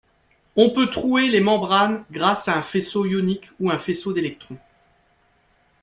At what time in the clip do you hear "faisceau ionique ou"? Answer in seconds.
2.63-3.69